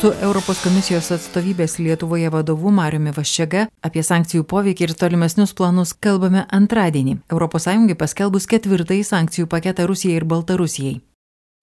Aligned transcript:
su 0.00 0.12
Europos 0.24 0.56
komisijos 0.64 1.10
atstovybės 1.12 1.74
Lietuvoje 1.76 2.30
vadovu 2.32 2.70
Mariumi 2.72 3.10
Vaščega 3.12 3.66
apie 3.84 4.00
sankcijų 4.06 4.46
poveikį 4.48 4.86
ir 4.86 4.92
tolimesnius 4.96 5.50
planus 5.56 5.90
kalbame 5.92 6.46
antradienį. 6.56 7.18
ES 7.28 7.96
paskelbus 8.00 8.46
ketvirtąjį 8.48 9.04
sankcijų 9.04 9.46
paketą 9.52 9.84
Rusijai 9.90 10.16
ir 10.16 10.24
Baltarusijai. 10.24 10.94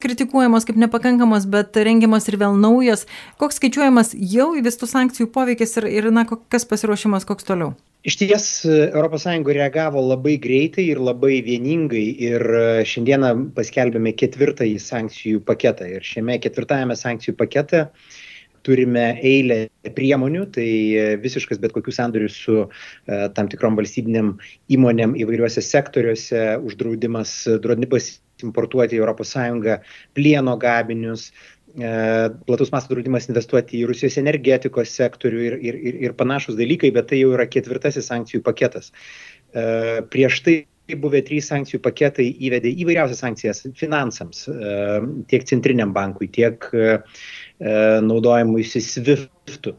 Kritikuojamos 0.04 0.68
kaip 0.70 0.78
nepakankamos, 0.78 1.48
bet 1.50 1.74
rengiamos 1.78 2.28
ir 2.30 2.38
vėl 2.38 2.54
naujos. 2.62 3.08
Koks 3.42 3.58
skaičiuojamas 3.58 4.14
jau 4.14 4.52
įvestų 4.60 4.86
sankcijų 4.86 5.32
poveikis 5.34 5.74
ir, 5.82 5.90
ir 5.90 6.12
na, 6.14 6.28
kas 6.28 6.70
pasiruošimas, 6.70 7.26
koks 7.26 7.48
toliau? 7.48 7.74
Iš 8.06 8.20
ties 8.22 8.46
ES 8.70 9.26
reagavo 9.58 10.04
labai 10.06 10.38
greitai 10.38 10.86
ir 10.92 11.02
labai 11.02 11.42
vieningai 11.42 12.06
ir 12.30 12.46
e, 12.46 12.86
šiandieną 12.86 13.34
paskelbėme 13.58 14.14
ketvirtąjį 14.14 14.78
sankcijų 14.78 15.42
paketą. 15.42 15.90
Ir 15.90 16.06
šiame 16.06 16.38
ketvirtajame 16.38 16.96
sankcijų 16.96 17.34
pakete 17.42 17.88
turime 18.68 19.08
eilę 19.24 19.64
priemonių, 19.98 20.46
tai 20.60 20.68
e, 20.68 21.10
visiškas 21.24 21.64
bet 21.64 21.74
kokių 21.76 21.96
sandorių 21.96 22.30
su 22.34 22.60
e, 22.62 22.70
tam 23.38 23.50
tikrom 23.52 23.80
valstybiniam 23.80 24.36
įmonėm 24.76 25.18
įvairiuose 25.24 25.64
sektoriuose, 25.64 26.46
uždraudimas, 26.68 27.38
draudimas 27.64 28.18
importuoti 28.46 29.00
į 29.00 29.06
ES 29.08 29.94
plieno 30.14 30.60
gaminius, 30.62 31.32
E, 31.78 31.90
platus 32.48 32.72
mastų 32.74 32.96
draudimas 32.96 33.28
investuoti 33.30 33.82
į 33.82 33.90
Rusijos 33.92 34.18
energetikos 34.22 34.94
sektorių 34.98 35.44
ir, 35.44 35.58
ir, 35.70 35.76
ir, 35.90 36.00
ir 36.08 36.16
panašus 36.18 36.58
dalykai, 36.58 36.90
bet 36.96 37.12
tai 37.12 37.20
jau 37.22 37.36
yra 37.36 37.46
ketvirtasis 37.50 38.10
sankcijų 38.10 38.42
paketas. 38.46 38.90
E, 39.54 40.02
prieš 40.14 40.42
tai 40.48 40.56
buvę 41.04 41.22
trys 41.28 41.52
sankcijų 41.52 41.82
paketai 41.86 42.26
įvedė 42.48 42.72
įvairiausias 42.82 43.22
sankcijas 43.22 43.62
finansams, 43.78 44.46
e, 44.50 44.78
tiek 45.30 45.46
centriniam 45.50 45.94
bankui, 45.94 46.32
tiek 46.34 46.66
naudojimui 47.60 48.64
SWIFT 48.68 49.72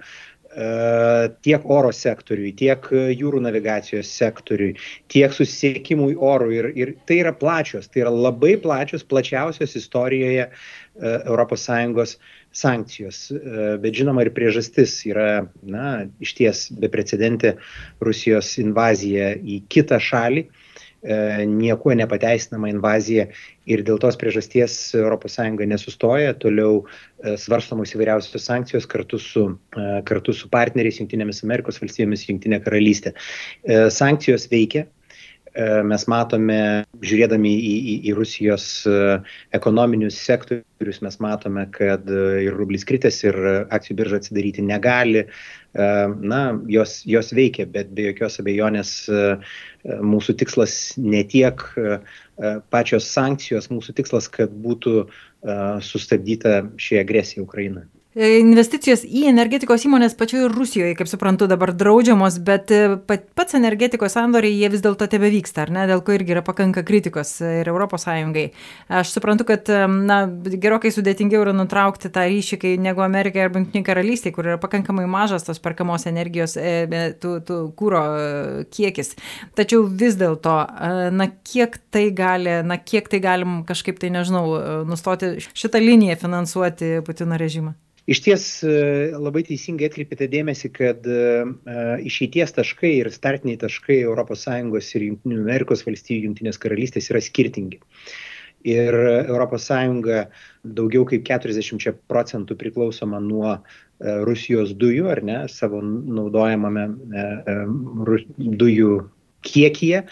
tiek 1.44 1.66
oro 1.70 1.90
sektoriui, 1.94 2.50
tiek 2.56 2.86
jūrų 2.90 3.40
navigacijos 3.44 4.08
sektoriui, 4.10 4.72
tiek 5.12 5.32
susisiekimui 5.34 6.16
orų. 6.16 6.48
Ir, 6.56 6.68
ir 6.74 6.92
tai 7.06 7.20
yra 7.22 7.34
plačios, 7.36 7.86
tai 7.92 8.02
yra 8.06 8.12
labai 8.14 8.56
plačios, 8.60 9.04
plačiausios 9.06 9.76
istorijoje 9.78 10.48
ES 10.98 12.16
sankcijos. 12.58 13.20
E, 13.30 13.66
bet 13.78 13.94
žinoma 13.94 14.24
ir 14.24 14.32
priežastis 14.34 14.96
yra, 15.06 15.46
na, 15.62 16.08
iš 16.18 16.32
ties 16.40 16.64
beprecedentė 16.80 17.58
Rusijos 18.02 18.56
invazija 18.58 19.34
į 19.36 19.60
kitą 19.70 20.00
šalį 20.02 20.46
e, 20.48 20.67
niekuo 21.46 21.94
nepateisinama 21.94 22.72
invazija 22.72 23.28
ir 23.70 23.84
dėl 23.86 24.00
tos 24.02 24.18
priežasties 24.18 24.74
ES 24.98 25.38
nesustoja, 25.70 26.34
toliau 26.34 26.82
e, 26.82 27.36
svarstamos 27.38 27.94
įvairiausios 27.94 28.44
sankcijos 28.44 28.86
kartu 28.86 29.18
su, 29.18 29.46
kartu 30.04 30.32
su 30.32 30.48
partneriais 30.50 30.98
Junktinėmis 30.98 31.44
Amerikos 31.44 31.78
valstybėmis, 31.78 32.26
Junktinė 32.28 32.60
karalystė. 32.64 33.14
Sankcijos 33.94 34.48
veikia, 34.50 34.86
E, 34.86 34.97
mes 35.88 36.04
matome, 36.10 36.58
žiūrėdami 37.04 37.50
į, 37.50 37.74
į, 37.76 37.94
į 38.10 38.14
Rusijos 38.18 38.66
e, 38.88 38.96
ekonominius 39.56 40.18
sektorius, 40.20 41.00
mes 41.04 41.18
matome, 41.24 41.66
kad 41.74 42.08
e, 42.10 42.24
ir 42.46 42.56
rublis 42.58 42.86
kritęs, 42.88 43.20
ir 43.26 43.38
akcijų 43.74 43.98
birža 44.02 44.20
atsidaryti 44.22 44.64
negali. 44.66 45.26
Na, 45.78 46.40
jos, 46.66 47.02
jos 47.06 47.28
veikia, 47.36 47.66
bet 47.70 47.90
be 47.94 48.06
jokios 48.08 48.40
abejonės 48.40 48.92
mūsų 49.84 50.34
tikslas 50.40 50.72
ne 50.96 51.20
tiek 51.28 51.60
pačios 52.72 53.06
sankcijos, 53.12 53.68
mūsų 53.70 53.94
tikslas, 54.00 54.30
kad 54.32 54.56
būtų 54.64 55.04
sustabdyta 55.84 56.62
ši 56.80 56.98
agresija 57.04 57.44
Ukrainoje. 57.44 57.86
E, 58.18 58.40
investicijos 58.42 59.04
į 59.06 59.28
energetikos 59.30 59.84
įmonės 59.86 60.16
pačioje 60.18 60.48
Rusijoje, 60.50 60.96
kaip 60.98 61.06
suprantu, 61.06 61.46
dabar 61.46 61.70
draudžiamos, 61.78 62.40
bet 62.42 62.72
e, 62.74 62.96
pats 63.06 63.54
energetikos 63.54 64.16
sandoriai 64.16 64.56
jie 64.58 64.70
vis 64.72 64.82
dėlto 64.82 65.06
tebe 65.12 65.30
vyksta, 65.30 65.62
ar 65.62 65.70
ne, 65.76 65.84
dėl 65.86 66.02
ko 66.02 66.16
irgi 66.16 66.34
yra 66.34 66.42
pakanka 66.42 66.82
kritikos 66.88 67.36
ir 67.46 67.70
ES. 67.70 68.08
Aš 68.98 69.14
suprantu, 69.14 69.46
kad 69.46 69.70
e, 69.70 69.84
na, 70.10 70.18
gerokai 70.50 70.90
sudėtingiau 70.90 71.44
yra 71.46 71.54
nutraukti 71.54 72.10
tą 72.10 72.26
ryšį, 72.26 72.60
kai 72.64 72.74
negu 72.82 73.06
Amerikai 73.06 73.46
arba 73.46 73.62
Junktinė 73.62 73.86
karalystė, 73.86 74.34
kur 74.34 74.50
yra 74.50 74.58
pakankamai 74.58 75.06
mažas 75.06 75.46
tos 75.46 75.62
perkamos 75.62 76.10
energijos, 76.10 76.58
tų, 77.22 77.38
tų 77.46 77.62
kūro 77.78 78.04
kiekis. 78.74 79.14
Tačiau 79.54 79.86
vis 79.86 80.18
dėlto, 80.18 80.58
na, 81.14 81.30
kiek 81.46 81.78
tai 81.94 82.08
gali, 82.10 82.64
na, 82.66 82.82
kiek 82.82 83.06
tai 83.14 83.22
galim 83.22 83.60
kažkaip 83.68 84.02
tai, 84.02 84.10
nežinau, 84.18 84.48
nustoti 84.90 85.36
šitą 85.54 85.78
liniją 85.78 86.18
finansuoti 86.26 86.96
Putino 87.06 87.38
režimą? 87.38 87.78
Iš 88.08 88.22
ties 88.24 88.44
e, 88.64 88.70
labai 89.20 89.42
teisingai 89.44 89.90
atkreipėte 89.90 90.30
dėmesį, 90.32 90.70
kad 90.72 91.04
e, 91.04 91.18
e, 91.44 91.82
išeities 92.08 92.54
taškai 92.56 92.94
ir 93.02 93.10
startiniai 93.12 93.60
taškai 93.60 93.98
ES 94.00 94.88
ir 94.96 95.04
JAV, 95.04 95.74
Junktinės 96.24 96.60
karalystės 96.62 97.10
yra 97.12 97.20
skirtingi. 97.20 97.82
Ir 98.68 98.96
ES 99.28 99.68
daugiau 100.78 101.04
kaip 101.10 101.28
40 101.28 102.00
procentų 102.10 102.56
priklausoma 102.58 103.20
nuo 103.22 103.58
Rusijos 104.00 104.72
dujų, 104.78 105.06
ar 105.12 105.20
ne, 105.22 105.38
savo 105.52 105.82
naudojamame 105.84 106.88
dujų 108.38 108.90
kiekyje 109.46 110.04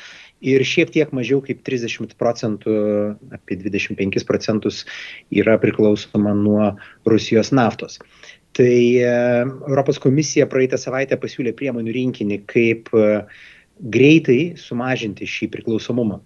ir 0.47 0.65
šiek 0.69 0.93
tiek 0.93 1.13
mažiau 1.17 1.41
kaip 1.45 1.63
30 1.67 2.15
procentų, 2.21 2.77
apie 3.35 3.59
25 3.63 4.27
procentus 4.29 4.85
yra 5.33 5.57
priklausoma 5.61 6.35
nuo 6.37 6.75
Rusijos 7.09 7.53
naftos. 7.57 7.99
Tai 8.57 8.73
e, 8.73 9.13
Europos 9.69 10.01
komisija 10.01 10.47
praeitą 10.49 10.79
savaitę 10.81 11.19
pasiūlė 11.21 11.53
priemonių 11.57 11.93
rinkinį, 11.93 12.39
kaip 12.49 12.89
e, 12.97 13.09
greitai 13.93 14.57
sumažinti 14.61 15.29
šį 15.29 15.51
priklausomumą. 15.53 16.23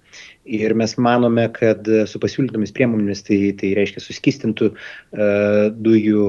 Ir 0.46 0.74
mes 0.78 0.94
manome, 1.02 1.48
kad 1.54 1.86
su 2.06 2.20
pasiūlytomis 2.22 2.70
priemonėmis 2.76 3.24
tai, 3.26 3.40
tai 3.58 3.72
reiškia 3.74 4.02
suskistintų 4.04 4.68
uh, 4.70 5.66
dujų 5.74 6.28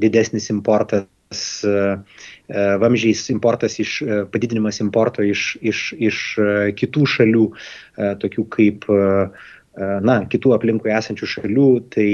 didesnis 0.00 0.48
importas 0.52 1.04
E, 1.04 1.04
e, 1.04 1.21
vamžiais 2.82 3.24
importas 3.32 3.78
iš, 3.80 4.02
e, 4.02 4.20
padidinimas 4.32 4.80
importo 4.84 5.24
iš, 5.24 5.56
iš, 5.60 5.80
iš 5.98 6.20
kitų 6.78 7.08
šalių, 7.16 7.48
tokių 8.22 8.46
kaip 8.52 8.88
na, 10.04 10.16
kitų 10.28 10.52
aplinkui 10.52 10.92
esančių 10.92 11.28
šalių, 11.36 11.68
tai 11.94 12.08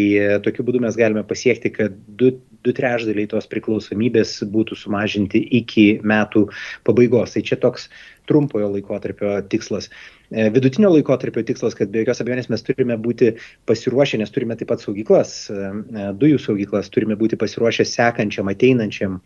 tokiu 0.45 0.63
būdu 0.67 0.83
mes 0.85 0.99
galime 0.99 1.25
pasiekti, 1.27 1.73
kad 1.75 1.97
du, 2.07 2.37
du 2.63 2.75
trešdaliai 2.75 3.27
tos 3.31 3.49
priklausomybės 3.51 4.37
būtų 4.53 4.79
sumažinti 4.79 5.43
iki 5.59 5.89
metų 6.07 6.45
pabaigos. 6.87 7.35
Tai 7.35 7.43
čia 7.43 7.59
toks 7.59 7.89
trumpojo 8.29 8.71
laikotarpio 8.75 9.35
tikslas. 9.51 9.89
E, 10.31 10.51
vidutinio 10.53 10.91
laikotarpio 10.93 11.43
tikslas, 11.43 11.73
kad 11.77 11.89
be 11.89 12.03
jokios 12.03 12.21
abejonės 12.21 12.51
mes 12.53 12.65
turime 12.67 12.99
būti 13.01 13.31
pasiruošę, 13.69 14.19
nes 14.21 14.33
turime 14.35 14.59
taip 14.61 14.69
pat 14.69 14.83
saugyklas, 14.85 15.33
e, 15.49 15.71
e, 15.73 16.09
dujų 16.21 16.41
saugyklas, 16.45 16.91
turime 16.93 17.17
būti 17.17 17.39
pasiruošę 17.41 17.87
sekančiam, 17.89 18.51
ateinančiam 18.53 19.23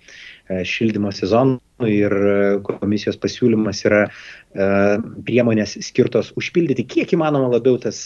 šildymo 0.69 1.11
sezonui 1.15 1.91
ir 1.91 2.13
komisijos 2.67 3.17
pasiūlymas 3.23 3.79
yra 3.89 4.01
priemonės 4.53 5.79
skirtos 5.87 6.33
užpildyti 6.37 6.85
kiek 6.85 7.15
įmanoma 7.17 7.49
labiau 7.55 7.79
tas 7.81 8.03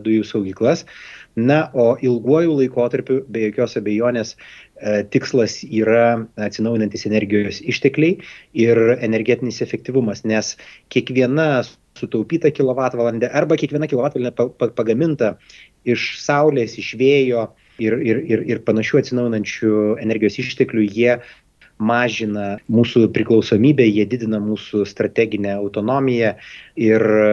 dujų 0.00 0.24
saugyklas. 0.24 0.86
Na, 1.36 1.68
o 1.74 1.92
ilguoju 2.00 2.56
laikotarpiu 2.62 3.20
be 3.28 3.44
jokios 3.44 3.76
abejonės 3.78 4.32
tikslas 5.12 5.58
yra 5.66 6.24
atsinaujinantis 6.40 7.04
energijos 7.10 7.60
ištekliai 7.60 8.16
ir 8.64 8.80
energetinis 8.96 9.60
efektyvumas, 9.66 10.24
nes 10.24 10.39
kiekviena 10.92 11.62
sutaupyta 11.98 12.52
kilovatvalandė 12.54 13.30
arba 13.36 13.58
kiekviena 13.60 13.88
kilovatvalandė 13.90 14.70
pagaminta 14.78 15.34
iš 15.88 16.14
saulės, 16.22 16.76
iš 16.80 16.94
vėjo 17.00 17.48
ir, 17.80 17.96
ir, 18.04 18.22
ir, 18.32 18.44
ir 18.52 18.62
panašių 18.66 19.00
atsinaujinančių 19.00 19.74
energijos 20.04 20.38
išteklių, 20.42 20.86
jie 20.88 21.16
mažina 21.80 22.58
mūsų 22.70 23.08
priklausomybę, 23.14 23.86
jie 23.88 24.06
didina 24.08 24.40
mūsų 24.42 24.84
strateginę 24.88 25.56
autonomiją 25.56 26.34
ir 26.80 27.06
e, 27.24 27.30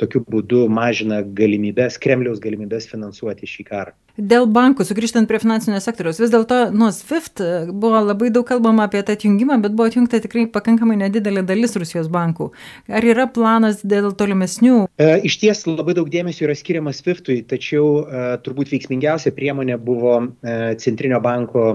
tokiu 0.00 0.24
būdu 0.24 0.64
mažina 0.72 1.20
galimybės, 1.22 2.00
Kremliaus 2.00 2.40
galimybės 2.42 2.88
finansuoti 2.90 3.48
šį 3.48 3.68
karą. 3.68 3.94
Dėl 4.14 4.44
bankų, 4.46 4.84
sugrįžtant 4.86 5.26
prie 5.26 5.40
finansinio 5.42 5.80
sektoriaus, 5.82 6.20
vis 6.22 6.30
dėlto 6.30 6.68
nuo 6.70 6.92
SWIFT 6.94 7.40
buvo 7.74 7.98
labai 7.98 8.28
daug 8.30 8.46
kalbama 8.46 8.86
apie 8.86 9.00
tą 9.02 9.16
atjungimą, 9.18 9.56
bet 9.64 9.74
buvo 9.74 9.88
atjungta 9.90 10.20
tikrai 10.22 10.44
pakankamai 10.54 10.94
nedidelė 11.00 11.42
dalis 11.42 11.74
Rusijos 11.74 12.06
bankų. 12.14 12.52
Ar 12.94 13.02
yra 13.02 13.26
planas 13.26 13.82
dėl 13.82 14.12
tolimesnių? 14.14 14.84
E, 15.02 15.08
iš 15.26 15.40
ties 15.42 15.64
labai 15.66 15.96
daug 15.98 16.12
dėmesio 16.14 16.46
yra 16.46 16.54
skiriama 16.54 16.94
SWIFTui, 16.94 17.40
tačiau 17.50 17.88
e, 18.06 18.24
turbūt 18.46 18.70
veiksmingiausia 18.76 19.34
priemonė 19.34 19.80
buvo 19.82 20.20
e, 20.22 20.76
Centrinio 20.78 21.18
banko 21.24 21.66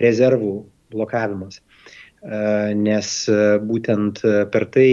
rezervų 0.00 0.62
blokavimas. 0.92 1.60
E, 2.22 2.74
nes 2.78 3.12
e, 3.28 3.38
būtent 3.66 4.22
e, 4.24 4.34
per 4.52 4.68
tai 4.70 4.90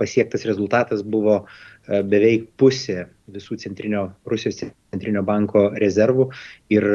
pasiektas 0.00 0.46
rezultatas 0.48 1.04
buvo 1.06 1.44
beveik 1.86 2.48
pusė 2.58 3.08
visų 3.34 3.56
centrinio, 3.58 4.04
Rusijos 4.26 4.60
centrinio 4.62 5.22
banko 5.26 5.68
rezervų 5.78 6.28
ir 6.70 6.86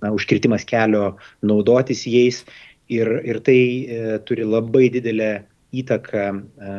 na, 0.00 0.12
užkirtimas 0.12 0.64
kelio 0.68 1.18
naudotis 1.44 2.06
jais. 2.08 2.42
Ir, 2.88 3.08
ir 3.28 3.42
tai 3.44 3.60
e, 3.60 4.18
turi 4.24 4.46
labai 4.48 4.86
didelę 4.88 5.32
įtaką 5.76 6.22
e, 6.32 6.76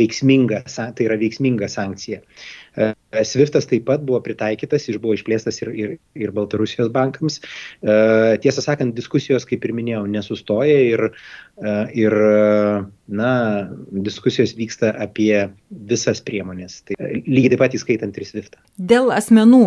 veiksminga, 0.00 0.62
tai 0.72 1.04
yra 1.04 1.18
veiksminga 1.20 1.68
sankcija. 1.68 2.22
E, 2.80 2.86
Sviftas 3.12 3.68
taip 3.68 3.84
pat 3.88 4.04
buvo 4.06 4.20
pritaikytas, 4.24 4.86
jis 4.88 4.96
buvo 5.02 5.16
išplėstas 5.18 5.60
ir, 5.60 5.70
ir, 5.76 5.94
ir 6.16 6.32
Baltarusijos 6.32 6.88
bankams. 6.94 7.40
E, 7.84 7.96
tiesą 8.42 8.64
sakant, 8.64 8.94
diskusijos, 8.96 9.44
kaip 9.48 9.66
ir 9.68 9.74
minėjau, 9.76 10.06
nesustoja 10.08 10.78
ir, 10.88 11.04
e, 11.60 11.74
ir 12.04 12.16
na, 13.12 13.32
diskusijos 13.92 14.54
vyksta 14.56 14.94
apie 15.04 15.50
visas 15.68 16.22
priemonės. 16.24 16.78
Tai 16.88 16.96
lygiai 17.26 17.52
taip 17.52 17.60
pat 17.60 17.76
įskaitant 17.76 18.16
ir 18.16 18.26
Swiftą. 18.26 18.60
Dėl 18.80 19.12
asmenų, 19.12 19.62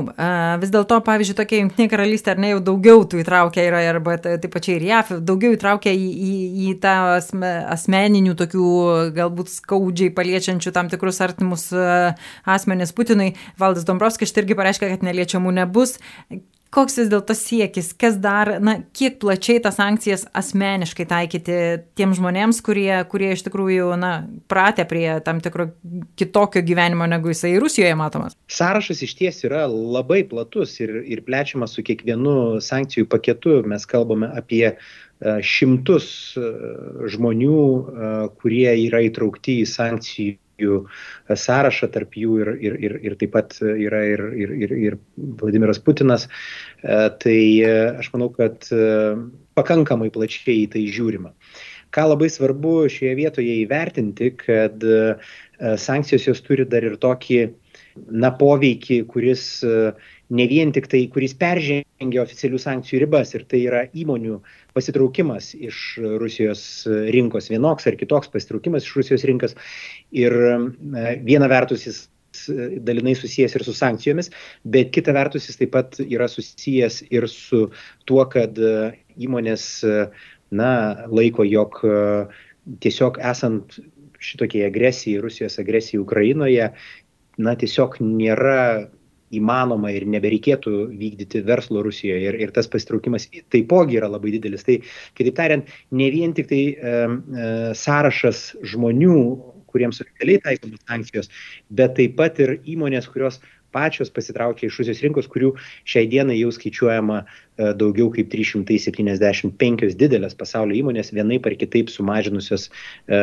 vis 0.63 0.74
dėlto, 0.74 0.97
pavyzdžiui, 1.06 1.38
tokia 1.38 1.62
jungtinė 1.62 1.89
karalystė 1.92 2.33
ar 2.33 2.42
ne 2.42 2.51
jau 2.56 2.63
daugiau 2.71 3.06
tų 3.06 3.21
įtraukia 3.21 3.68
yra, 3.68 3.83
arba 3.92 4.18
taip 4.24 4.50
pačiai 4.56 4.80
ir 4.80 4.88
JAF, 4.89 5.13
daugiau 5.27 5.53
įtraukia 5.53 5.94
į, 5.94 6.07
į, 6.09 6.33
į 6.65 6.75
tą 6.81 6.95
asme, 7.19 7.51
asmeninių 7.75 8.33
tokių 8.39 8.71
galbūt 9.15 9.53
skaudžiai 9.53 10.13
paliečiančių 10.15 10.74
tam 10.75 10.89
tikrus 10.89 11.21
artimus 11.21 11.69
asmenis 11.75 12.95
Putinui. 12.95 13.35
Valdas 13.62 13.88
Dombrovskis 13.88 14.32
štai 14.32 14.46
irgi 14.46 14.58
pareiškia, 14.60 14.92
kad 14.96 15.08
neliečiamų 15.08 15.56
nebus. 15.62 15.98
Koks 16.76 16.98
vis 17.00 17.08
dėlto 17.08 17.32
siekis, 17.38 17.94
kas 17.96 18.18
dar, 18.20 18.58
na, 18.60 18.74
kiek 18.98 19.16
plačiai 19.22 19.62
tas 19.64 19.78
sankcijas 19.78 20.26
asmeniškai 20.36 21.06
taikyti 21.08 21.60
tiem 21.96 22.12
žmonėms, 22.18 22.60
kurie, 22.66 22.90
kurie 23.08 23.30
iš 23.32 23.46
tikrųjų, 23.46 23.94
na, 24.02 24.10
pratę 24.52 24.84
prie 24.90 25.06
tam 25.24 25.40
tikro 25.46 25.70
kitokio 26.20 26.66
gyvenimo, 26.68 27.08
negu 27.08 27.32
jisai 27.32 27.54
Rusijoje 27.64 27.96
matomas? 27.96 28.36
Sąrašas 28.52 29.06
iš 29.08 29.16
ties 29.22 29.40
yra 29.48 29.64
labai 29.72 30.26
platus 30.28 30.76
ir, 30.84 30.98
ir 31.08 31.24
plečiamas 31.24 31.78
su 31.78 31.86
kiekvienu 31.86 32.60
sankcijų 32.66 33.08
paketu. 33.14 33.62
Mes 33.72 33.88
kalbame 33.88 34.34
apie 34.36 34.66
e, 34.68 34.78
šimtus 35.40 36.10
e, 36.36 36.50
žmonių, 37.16 37.62
e, 37.62 38.16
kurie 38.42 38.68
yra 38.84 39.06
įtraukti 39.08 39.62
į 39.62 39.70
sankcijų 39.78 40.42
jų 40.62 40.80
sąrašą, 41.30 41.90
tarp 41.94 42.16
jų 42.19 42.40
ir, 42.44 42.52
ir, 42.68 42.78
ir, 42.88 42.98
ir 43.10 43.18
taip 43.19 43.34
pat 43.36 43.56
yra 43.62 44.04
ir, 44.07 44.24
ir, 44.36 44.54
ir, 44.66 44.75
ir 44.90 44.98
Vladimiras 45.42 45.81
Putinas. 45.84 46.28
E, 46.81 46.98
tai 47.22 47.40
e, 47.66 47.74
aš 48.02 48.12
manau, 48.13 48.30
kad 48.36 48.68
e, 48.72 48.88
pakankamai 49.57 50.12
plačiai 50.16 50.63
į 50.63 50.72
tai 50.75 50.86
žiūrima. 50.96 51.34
Ką 51.96 52.10
labai 52.12 52.28
svarbu 52.31 52.90
šioje 52.92 53.13
vietoje 53.16 53.54
įvertinti, 53.62 54.34
kad 54.42 54.81
sankcijos 55.80 56.25
jos 56.28 56.42
turi 56.44 56.66
dar 56.68 56.84
ir 56.84 56.98
tokį 57.00 57.38
na, 57.95 58.31
poveikį, 58.36 59.03
kuris 59.12 59.45
ne 60.30 60.47
vien 60.50 60.71
tik 60.74 60.88
tai, 60.89 61.03
kuris 61.13 61.36
peržengia 61.38 62.24
oficialių 62.24 62.59
sankcijų 62.62 63.03
ribas 63.03 63.33
ir 63.36 63.45
tai 63.50 63.62
yra 63.68 63.83
įmonių 63.94 64.39
pasitraukimas 64.75 65.53
iš 65.56 65.83
Rusijos 66.21 66.63
rinkos, 67.13 67.50
vienoks 67.53 67.88
ar 67.88 67.97
kitoks 68.00 68.31
pasitraukimas 68.33 68.88
iš 68.88 68.97
Rusijos 69.00 69.25
rinkos. 69.30 69.56
Ir 70.15 70.36
e, 70.36 70.57
viena 71.25 71.50
vertus 71.51 71.86
jis 71.88 72.03
dalinai 72.83 73.13
susijęs 73.15 73.53
ir 73.56 73.63
su 73.63 73.71
sankcijomis, 73.77 74.31
bet 74.68 74.89
kita 74.95 75.13
vertus 75.15 75.47
jis 75.47 75.62
taip 75.62 75.71
pat 75.71 76.00
yra 76.03 76.27
susijęs 76.27 77.06
ir 77.07 77.30
su 77.31 77.69
tuo, 78.09 78.25
kad 78.31 78.57
e, 78.59 78.92
įmonės 79.15 79.68
na, 80.56 80.71
laiko, 81.07 81.45
jog 81.47 81.80
e, 81.86 82.00
tiesiog 82.83 83.21
esant 83.24 83.80
šitokiai 84.25 84.65
agresijai, 84.68 85.21
Rusijos 85.21 85.59
agresijai 85.62 86.01
Ukrainoje, 86.01 86.71
na, 87.38 87.56
tiesiog 87.60 88.00
nėra 88.04 88.90
įmanoma 89.36 89.90
ir 89.94 90.06
nebereikėtų 90.10 90.74
vykdyti 90.96 91.42
verslo 91.48 91.82
Rusijoje 91.86 92.30
ir, 92.30 92.38
ir 92.46 92.54
tas 92.56 92.70
pasitraukimas 92.72 93.28
taipogi 93.54 94.00
yra 94.00 94.10
labai 94.12 94.36
didelis. 94.36 94.64
Tai, 94.68 94.78
kitaip 95.18 95.38
tariant, 95.40 95.74
ne 95.92 96.10
vien 96.14 96.36
tik 96.38 96.50
tai 96.52 96.62
e, 96.72 96.76
e, 96.78 97.50
sąrašas 97.78 98.48
žmonių, 98.74 99.18
kuriems 99.76 100.00
oficialiai 100.04 100.44
taikomos 100.46 100.84
sankcijos, 100.86 101.32
bet 101.74 101.98
taip 101.98 102.16
pat 102.20 102.40
ir 102.40 102.60
įmonės, 102.64 103.10
kurios 103.12 103.42
pačios 103.76 104.14
pasitraukė 104.14 104.70
iš 104.70 104.78
Rusijos 104.80 105.02
rinkos, 105.04 105.28
kurių 105.31 105.52
šiai 105.84 106.08
dienai 106.12 106.38
jau 106.40 106.54
skaičiuojama 106.56 107.18
e, 107.26 107.28
daugiau 107.57 108.10
kaip 108.13 108.28
375 108.34 109.96
didelės 109.96 110.36
pasaulio 110.36 110.75
įmonės 110.81 111.13
vienaip 111.16 111.46
ar 111.48 111.56
kitaip 111.60 111.92
sumažinusios 111.94 112.68
e, 112.68 113.19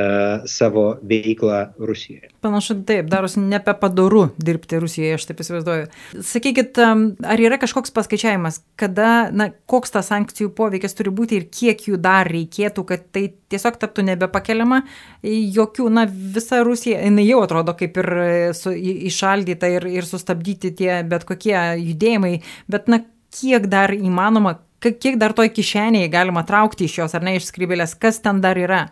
savo 0.48 0.84
veiklą 1.08 1.58
Rusijoje. 1.78 2.30
Panašu, 2.44 2.78
taip, 2.88 3.10
darosi 3.12 3.42
nebepadoru 3.42 4.24
dirbti 4.40 4.80
Rusijoje, 4.82 5.18
aš 5.18 5.28
taip 5.28 5.42
įsivaizduoju. 5.44 5.90
Sakykit, 6.32 6.80
ar 6.80 7.44
yra 7.44 7.60
kažkoks 7.60 7.92
paskaičiavimas, 7.94 8.62
kada, 8.80 9.28
na, 9.34 9.50
koks 9.70 9.94
tas 9.94 10.08
sankcijų 10.12 10.54
poveikis 10.56 10.96
turi 10.98 11.12
būti 11.14 11.38
ir 11.38 11.46
kiek 11.52 11.86
jų 11.90 12.00
dar 12.02 12.30
reikėtų, 12.32 12.86
kad 12.88 13.06
tai 13.14 13.28
tiesiog 13.52 13.76
taptų 13.80 14.06
nebepakeliama, 14.08 14.82
jokių, 15.22 15.90
na, 15.92 16.06
visa 16.08 16.62
Rusija, 16.64 17.02
jinai 17.04 17.28
jau 17.28 17.42
atrodo 17.44 17.76
kaip 17.78 18.00
ir 18.00 18.10
e, 18.16 18.32
su, 18.56 18.72
išaldyta 19.12 19.70
ir, 19.76 19.88
ir 20.00 20.08
sustabdyti 20.08 20.72
tie 20.80 21.02
bet 21.08 21.28
kokie 21.28 21.56
judėjimai, 21.82 22.38
bet 22.72 22.88
na, 22.88 23.02
kiek 23.32 23.68
dar 23.72 23.94
įmanoma, 23.96 24.58
kiek 24.82 25.16
dar 25.20 25.34
toj 25.36 25.52
kišenėje 25.56 26.10
galima 26.12 26.44
traukti 26.48 26.88
iš 26.88 27.00
jos 27.02 27.16
ar 27.18 27.24
ne 27.24 27.36
iš 27.38 27.48
skrybėlės, 27.50 27.96
kas 27.98 28.20
ten 28.24 28.42
dar 28.44 28.60
yra? 28.60 28.84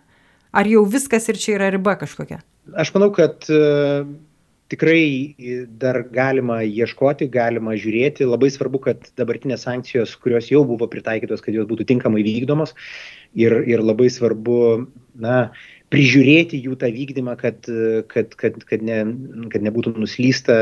Ar 0.50 0.66
jau 0.66 0.82
viskas 0.88 1.28
ir 1.30 1.38
čia 1.38 1.54
yra 1.58 1.70
riba 1.70 1.94
kažkokia? 2.00 2.40
Aš 2.78 2.90
manau, 2.94 3.10
kad 3.14 3.46
uh, 3.52 4.06
tikrai 4.70 5.34
dar 5.82 6.02
galima 6.14 6.60
ieškoti, 6.66 7.28
galima 7.32 7.74
žiūrėti. 7.78 8.28
Labai 8.28 8.50
svarbu, 8.54 8.82
kad 8.86 9.10
dabartinės 9.18 9.66
sankcijos, 9.66 10.14
kurios 10.22 10.50
jau 10.52 10.62
buvo 10.68 10.88
pritaikytos, 10.90 11.42
kad 11.44 11.56
jos 11.56 11.68
būtų 11.70 11.88
tinkamai 11.90 12.22
vykdomos. 12.26 12.74
Ir, 13.38 13.60
ir 13.70 13.82
labai 13.82 14.08
svarbu, 14.10 14.60
na, 15.22 15.50
prižiūrėti 15.90 16.60
jų 16.62 16.76
tą 16.78 16.88
vykdymą, 16.94 17.34
kad, 17.40 17.66
kad, 18.12 18.34
kad, 18.38 18.58
kad, 18.68 18.82
ne, 18.86 19.00
kad 19.50 19.64
nebūtų 19.66 19.96
nuslysta, 19.98 20.56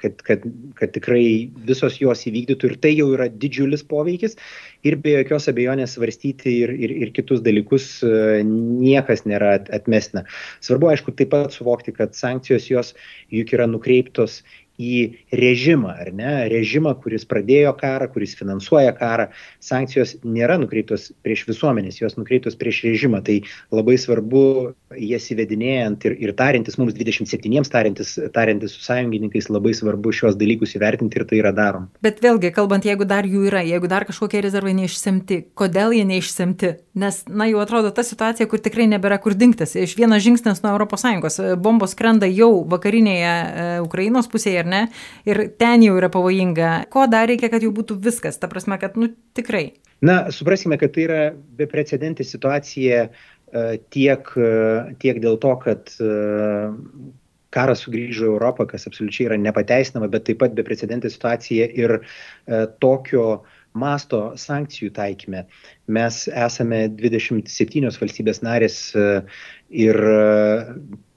kad, 0.00 0.18
kad, 0.26 0.46
kad 0.78 0.92
tikrai 0.96 1.22
visos 1.68 2.00
jos 2.02 2.24
įvykdytų 2.26 2.72
ir 2.72 2.74
tai 2.82 2.92
jau 2.96 3.06
yra 3.14 3.28
didžiulis 3.30 3.86
poveikis 3.86 4.34
ir 4.86 4.98
be 5.02 5.14
jokios 5.14 5.46
abejonės 5.52 5.94
svarstyti 5.96 6.56
ir, 6.64 6.74
ir, 6.74 6.94
ir 7.06 7.14
kitus 7.14 7.44
dalykus 7.46 7.88
niekas 8.02 9.22
nėra 9.30 9.56
atmestina. 9.78 10.26
Svarbu, 10.64 10.90
aišku, 10.92 11.14
taip 11.14 11.30
pat 11.34 11.54
suvokti, 11.54 11.94
kad 11.94 12.18
sankcijos 12.18 12.70
jos 12.70 12.94
juk 13.34 13.54
yra 13.54 13.70
nukreiptos 13.70 14.42
į 14.78 14.96
režimą, 15.32 15.92
ar 16.04 16.12
ne? 16.14 16.32
Režimą, 16.52 16.94
kuris 17.02 17.26
pradėjo 17.28 17.72
karą, 17.80 18.08
kuris 18.12 18.36
finansuoja 18.38 18.92
karą. 18.96 19.28
Sankcijos 19.62 20.16
nėra 20.24 20.58
nukreiptos 20.60 21.10
prieš 21.24 21.46
visuomenės, 21.50 22.00
jos 22.02 22.18
nukreiptos 22.20 22.58
prieš 22.60 22.82
režimą. 22.90 23.22
Tai 23.26 23.40
labai 23.74 23.96
svarbu 24.00 24.44
jas 25.00 25.28
įvedinėjant 25.32 26.06
ir, 26.08 26.16
ir 26.22 26.34
tarintis, 26.38 26.78
mums 26.80 26.94
27 26.96 27.70
tarintis, 27.72 28.14
tarintis 28.34 28.76
su 28.76 28.84
sąjungininkais, 28.84 29.48
labai 29.52 29.74
svarbu 29.76 30.12
šios 30.14 30.36
dalykus 30.38 30.76
įvertinti 30.78 31.20
ir 31.20 31.26
tai 31.28 31.40
yra 31.40 31.52
darom. 31.56 31.88
Bet 32.04 32.20
vėlgi, 32.24 32.52
kalbant, 32.54 32.86
jeigu 32.86 33.08
dar 33.08 33.26
jų 33.26 33.46
yra, 33.50 33.64
jeigu 33.66 33.90
dar 33.90 34.06
kažkokie 34.08 34.42
rezervai 34.44 34.76
neišsemti, 34.78 35.42
kodėl 35.58 35.96
jie 35.96 36.04
neišsemti? 36.08 36.72
Nes, 36.96 37.22
na, 37.28 37.48
jau 37.50 37.60
atrodo 37.60 37.90
ta 37.92 38.04
situacija, 38.06 38.46
kur 38.48 38.62
tikrai 38.62 38.86
nebėra 38.88 39.18
kur 39.20 39.34
dinktis. 39.36 39.74
Iš 39.76 39.96
vieno 39.98 40.16
žingsnės 40.22 40.62
nuo 40.64 40.76
ES 40.86 41.40
bombos 41.60 41.92
skrenda 41.92 42.28
jau 42.30 42.64
vakarinėje 42.70 43.32
e, 43.32 43.66
Ukrainos 43.84 44.30
pusėje 44.32 44.65
ar 44.66 44.72
ne? 44.72 44.82
Ir 45.28 45.46
ten 45.60 45.86
jau 45.86 45.96
yra 45.96 46.10
pavojinga. 46.12 46.74
Ko 46.92 47.06
dar 47.10 47.30
reikia, 47.30 47.50
kad 47.52 47.64
jau 47.64 47.72
būtų 47.74 48.00
viskas? 48.02 48.40
Ta 48.42 48.50
prasme, 48.50 48.78
kad, 48.82 48.98
nu, 48.98 49.12
tikrai. 49.38 49.70
Na, 50.04 50.26
supraskime, 50.34 50.76
kad 50.80 50.92
tai 50.92 51.06
yra 51.06 51.20
beprecedentė 51.56 52.26
situacija 52.26 53.06
e, 53.06 53.10
tiek, 53.94 54.32
e, 54.36 54.50
tiek 55.00 55.20
dėl 55.22 55.38
to, 55.40 55.54
kad 55.62 55.92
e, 55.96 56.10
karas 57.56 57.86
sugrįžo 57.86 58.26
į 58.26 58.32
Europą, 58.34 58.66
kas 58.68 58.84
absoliučiai 58.90 59.30
yra 59.30 59.38
nepateisinama, 59.40 60.10
bet 60.12 60.26
taip 60.28 60.42
pat 60.42 60.56
beprecedentė 60.58 61.08
situacija 61.08 61.70
ir 61.78 61.94
tokio 62.82 63.46
masto 63.76 64.34
sankcijų 64.36 64.90
taikymė. 64.98 65.46
Mes 65.86 66.22
esame 66.26 66.86
27 66.98 68.00
valstybės 68.00 68.40
narės 68.42 68.78
ir 69.70 69.98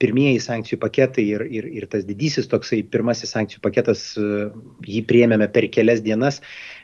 pirmieji 0.01 0.41
sankcijų 0.41 0.79
paketai 0.81 1.25
ir, 1.35 1.43
ir, 1.49 1.67
ir 1.69 1.87
tas 1.91 2.05
didysis 2.07 2.49
toksai 2.49 2.81
pirmasis 2.85 3.33
sankcijų 3.35 3.61
paketas, 3.65 4.03
jį 4.85 5.01
priėmėme 5.09 5.49
per 5.53 5.67
kelias 5.73 6.01
dienas, 6.05 6.39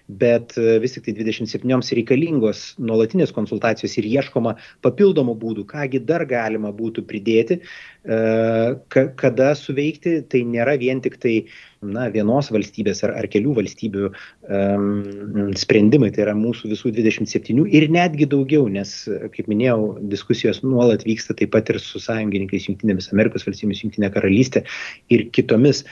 bet 0.06 0.54
vis 0.82 0.94
tik 0.94 1.08
tai 1.08 1.16
27 1.18 1.96
reikalingos 1.98 2.76
nuolatinės 2.78 3.34
konsultacijos 3.34 3.96
ir 3.98 4.10
ieškoma 4.12 4.54
papildomų 4.86 5.34
būdų, 5.42 5.66
kągi 5.72 6.04
dar 6.06 6.28
galima 6.30 6.70
būtų 6.76 7.06
pridėti, 7.10 7.62
kada 8.06 9.50
suveikti, 9.58 10.20
tai 10.30 10.44
nėra 10.46 10.76
vien 10.78 11.02
tik 11.02 11.18
tai 11.18 11.36
na, 11.82 12.06
vienos 12.14 12.52
valstybės 12.54 13.02
ar, 13.08 13.16
ar 13.18 13.28
kelių 13.32 13.56
valstybių 13.58 14.12
um, 14.12 15.52
sprendimai, 15.58 16.12
tai 16.14 16.28
yra 16.28 16.38
mūsų 16.38 16.70
visų 16.74 16.94
27 16.94 17.66
ir 17.76 17.88
netgi 17.92 18.28
daugiau, 18.32 18.68
nes, 18.72 18.92
kaip 19.34 19.50
minėjau, 19.52 19.96
diskusijos 20.12 20.62
nuolat 20.66 21.06
vyksta 21.08 21.36
taip 21.38 21.54
pat 21.56 21.72
ir 21.74 21.80
su 21.84 22.02
sąjungininkais 22.04 22.70
Junktinėmis 22.70 23.12
Amerikos 23.14 23.46
valstybėmis, 23.48 23.84
Junktinė 23.84 24.12
karalystė 24.14 24.64
ir 25.14 25.28
kitomis 25.36 25.84
e, 25.84 25.88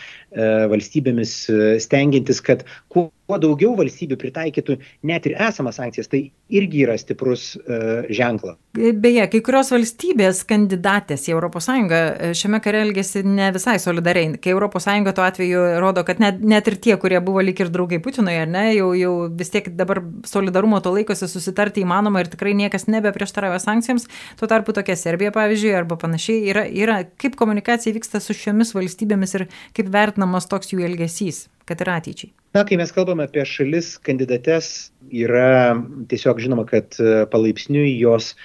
valstybėmis, 0.74 1.36
e, 1.52 1.74
stengiantis, 1.84 2.42
kad 2.46 2.66
kuo 2.94 3.10
kuo 3.34 3.42
daugiau 3.42 3.74
valstybių 3.78 4.18
pritaikytų 4.22 4.78
net 5.10 5.26
ir 5.28 5.38
esamas 5.42 5.80
sankcijas, 5.80 6.10
tai 6.12 6.28
irgi 6.54 6.84
yra 6.86 6.96
stiprus 7.02 7.54
uh, 7.58 8.06
ženklas. 8.14 8.60
Beje, 8.74 9.26
kai 9.30 9.42
kurios 9.46 9.70
valstybės 9.74 10.44
kandidatės 10.50 11.28
į 11.30 11.36
ES 11.38 11.68
e, 11.70 12.30
šiame 12.38 12.58
kare 12.64 12.82
elgėsi 12.82 13.22
ne 13.26 13.52
visai 13.54 13.76
solidariai. 13.82 14.34
Kai 14.42 14.56
ES 14.56 14.88
tuo 15.14 15.26
atveju 15.26 15.64
rodo, 15.82 16.04
kad 16.06 16.22
net, 16.22 16.42
net 16.42 16.70
ir 16.70 16.78
tie, 16.82 16.96
kurie 16.98 17.20
buvo 17.22 17.42
lik 17.46 17.62
ir 17.62 17.70
draugai 17.74 18.02
Putinui, 18.04 18.36
ar 18.42 18.50
ne, 18.50 18.66
jau, 18.74 18.92
jau 18.98 19.14
vis 19.30 19.54
tiek 19.54 19.70
dabar 19.78 20.02
solidarumo 20.26 20.82
to 20.82 20.94
laikosi 20.96 21.30
susitarti 21.30 21.86
įmanoma 21.86 22.24
ir 22.24 22.32
tikrai 22.34 22.56
niekas 22.58 22.88
nebeprieštarauja 22.90 23.62
sankcijoms. 23.62 24.10
Tuo 24.40 24.50
tarpu 24.50 24.74
tokia 24.74 24.98
Serbija, 24.98 25.34
pavyzdžiui, 25.36 25.74
arba 25.78 25.98
panašiai, 26.02 26.42
yra, 26.50 26.66
yra 26.66 27.02
kaip 27.22 27.38
komunikacija 27.40 27.94
vyksta 27.94 28.22
su 28.24 28.36
šiomis 28.38 28.74
valstybėmis 28.74 29.38
ir 29.38 29.50
kaip 29.78 29.94
vertinamas 29.94 30.50
toks 30.50 30.74
jų 30.74 30.86
elgesys 30.90 31.46
kad 31.70 31.82
ir 31.82 31.92
ateičiai? 31.94 32.32
Na, 32.54 32.64
kai 32.68 32.78
mes 32.80 32.92
kalbame 32.94 33.26
apie 33.28 33.46
šalis 33.48 33.96
kandidates, 34.04 34.92
yra 35.10 35.74
tiesiog 36.12 36.42
žinoma, 36.44 36.68
kad 36.70 36.98
e, 37.02 37.24
palaipsniui 37.32 37.96
jos 37.98 38.34
e, 38.34 38.38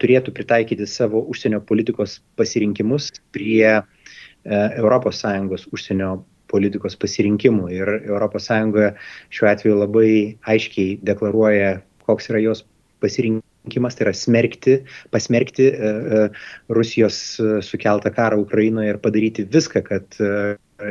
turėtų 0.00 0.34
pritaikyti 0.36 0.88
savo 0.88 1.24
užsienio 1.32 1.62
politikos 1.68 2.20
pasirinkimus 2.40 3.10
prie 3.34 3.82
ES 4.42 5.66
užsienio 5.70 6.16
politikos 6.50 6.96
pasirinkimų. 6.98 7.68
Ir 7.72 7.90
ES 8.00 8.48
šiuo 9.32 9.48
atveju 9.52 9.78
labai 9.78 10.10
aiškiai 10.42 10.98
deklaruoja, 11.04 11.76
koks 12.08 12.28
yra 12.32 12.42
jos 12.42 12.64
pasirinkimas, 13.04 13.94
tai 13.96 14.08
yra 14.08 14.14
smerkti, 14.16 14.80
pasmerkti 15.14 15.68
Rusijos 16.74 17.22
sukeltą 17.62 18.10
karą 18.14 18.40
Ukrainoje 18.42 18.96
ir 18.96 19.00
padaryti 19.04 19.46
viską, 19.46 19.84
kad 19.86 20.18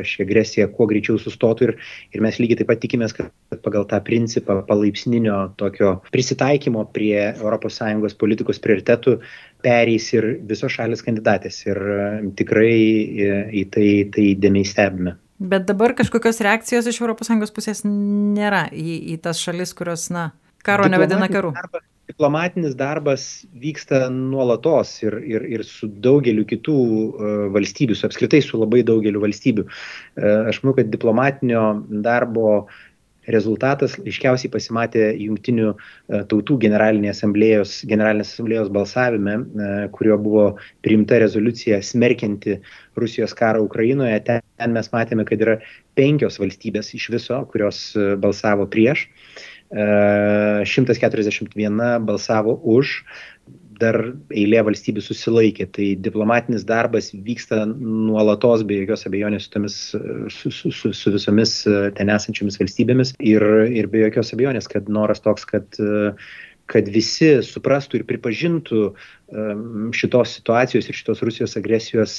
ši 0.06 0.24
agresija 0.24 0.68
kuo 0.72 0.86
greičiau 0.90 1.18
sustotų 1.20 1.68
ir, 1.68 1.74
ir 2.16 2.24
mes 2.24 2.38
lygiai 2.40 2.60
taip 2.60 2.70
pat 2.72 2.82
tikimės, 2.82 3.14
kad 3.16 3.30
pagal 3.64 3.86
tą 3.90 4.00
principą 4.04 4.60
palaipsninio 4.68 5.38
tokio 5.60 5.94
prisitaikymo 6.14 6.86
prie 6.94 7.32
ES 7.32 8.18
politikos 8.18 8.62
prioritetų 8.62 9.18
perės 9.62 10.12
ir 10.16 10.28
visos 10.48 10.72
šalis 10.72 11.04
kandidatės 11.04 11.62
ir 11.66 11.78
e, 11.78 12.06
tikrai 12.38 12.72
e, 12.72 13.34
į 13.62 13.66
tai, 13.74 13.88
tai 14.14 14.26
dėmiai 14.38 14.66
stebime. 14.66 15.16
Bet 15.42 15.66
dabar 15.66 15.94
kažkokios 15.98 16.38
reakcijos 16.44 16.86
iš 16.86 17.00
ES 17.02 17.54
pusės 17.54 17.82
nėra 17.86 18.68
į, 18.70 19.14
į 19.14 19.16
tas 19.22 19.40
šalis, 19.42 19.74
kurios, 19.74 20.08
na, 20.14 20.30
karo 20.66 20.88
nevadina 20.90 21.28
karu. 21.32 21.52
Darbas, 21.56 21.86
diplomatinis 22.12 22.76
darbas 22.76 23.46
vyksta 23.54 24.06
nuolatos 24.10 24.94
ir, 25.02 25.18
ir, 25.24 25.48
ir 25.56 25.64
su 25.66 25.88
daugeliu 26.04 26.44
kitų 26.48 26.76
uh, 26.76 27.34
valstybių, 27.54 27.96
su 27.96 28.08
apskritai 28.08 28.42
su 28.44 28.60
labai 28.60 28.82
daugeliu 28.86 29.22
valstybių. 29.22 29.66
Uh, 29.66 30.48
aš 30.52 30.62
manau, 30.62 30.76
kad 30.80 30.90
diplomatinio 30.92 31.66
darbo 32.04 32.66
rezultatas 33.30 33.92
aiškiausiai 34.02 34.50
pasimatė 34.50 35.04
jungtinių 35.14 35.68
uh, 35.70 36.24
tautų 36.30 36.58
generalinės 36.64 37.20
asamblėjos, 37.20 37.76
generalinės 37.88 38.34
asamblėjos 38.34 38.72
balsavime, 38.74 39.36
kurio 39.94 40.18
buvo 40.18 40.48
priimta 40.82 41.20
rezoliucija 41.22 41.78
smerkianti 41.86 42.58
Rusijos 42.98 43.36
karą 43.38 43.62
Ukrainoje. 43.68 44.18
Ten 44.26 44.74
mes 44.74 44.90
matėme, 44.92 45.24
kad 45.28 45.46
yra 45.46 45.60
penkios 45.94 46.40
valstybės 46.42 46.92
iš 46.98 47.08
viso, 47.14 47.38
kurios 47.54 47.92
balsavo 48.20 48.66
prieš. 48.74 49.06
Uh, 49.06 49.48
141 49.72 52.04
balsavo 52.04 52.60
už, 52.62 53.02
dar 53.80 53.96
eilė 54.30 54.60
valstybių 54.68 55.02
susilaikė. 55.02 55.66
Tai 55.74 55.86
diplomatinis 56.04 56.66
darbas 56.68 57.10
vyksta 57.14 57.64
nuolatos, 57.66 58.62
be 58.68 58.82
jokios 58.82 59.06
abejonės, 59.08 59.48
su, 59.48 59.54
tomis, 59.56 59.78
su, 60.36 60.52
su, 60.52 60.92
su, 60.92 61.14
visomis 61.16 61.56
ten 61.96 62.12
esančiomis 62.12 62.60
valstybėmis. 62.60 63.16
Ir, 63.18 63.42
ir 63.72 63.88
be 63.92 64.04
jokios 64.04 64.34
abejonės, 64.36 64.68
kad 64.70 64.92
noras 64.92 65.24
toks, 65.24 65.48
kad 65.48 65.80
kad 66.72 66.86
visi 66.88 67.42
suprastų 67.44 67.98
ir 67.98 68.04
pripažintų 68.08 68.84
šitos 69.98 70.36
situacijos 70.38 70.86
ir 70.88 70.96
šitos 70.96 71.20
Rusijos 71.26 71.56
agresijos 71.58 72.14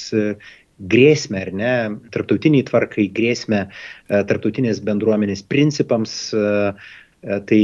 grėsmę, 0.78 1.40
ar 1.46 1.50
ne, 1.56 1.72
tarptautiniai 2.14 2.66
tvarkai, 2.68 3.08
grėsmę 3.16 3.64
tarptautinės 4.10 4.82
bendruomenės 4.84 5.42
principams, 5.48 6.12
E, 6.34 6.74
tai, 7.24 7.60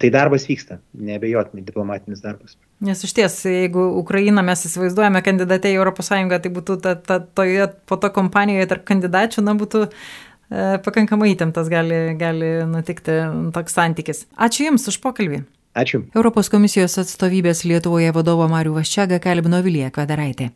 tai 0.00 0.10
darbas 0.14 0.46
vyksta, 0.48 0.78
nebejotinai 0.94 1.64
diplomatinis 1.66 2.22
darbas. 2.22 2.56
Nes 2.84 3.02
iš 3.04 3.12
ties, 3.16 3.36
jeigu 3.44 3.82
Ukrainą 4.00 4.44
mes 4.46 4.64
įsivaizduojame 4.68 5.22
kandidatę 5.26 5.72
į 5.72 5.80
ES, 5.82 6.10
tai 6.30 6.52
būtų 6.54 6.78
ta, 6.84 6.94
ta, 6.96 7.18
toje, 7.20 7.68
po 7.90 7.98
to 8.00 8.12
kompanijoje 8.14 8.70
tarp 8.70 8.86
kandidačių, 8.88 9.44
na, 9.44 9.56
būtų 9.58 9.84
e, 9.86 9.90
pakankamai 10.86 11.34
įtemptas 11.34 11.68
gali, 11.72 12.00
gali 12.20 12.52
nutikti 12.70 13.20
toks 13.56 13.76
santykis. 13.76 14.24
Ačiū 14.38 14.70
Jums 14.70 14.88
už 14.88 15.00
pokalbį. 15.04 15.42
Ačiū. 15.76 16.02
Europos 16.16 16.50
komisijos 16.50 16.98
atstovybės 17.02 17.62
Lietuvoje 17.68 18.10
vadovo 18.16 18.48
Mariu 18.50 18.74
Vaščiaga 18.78 19.20
kalbino 19.22 19.62
Vilija 19.62 19.92
Kvadaraitė. 19.94 20.50